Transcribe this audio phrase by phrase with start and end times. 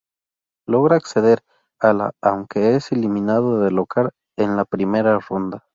[0.65, 1.43] Logra acceder
[1.79, 5.67] a la aunque es eliminado de local en la primera ronda.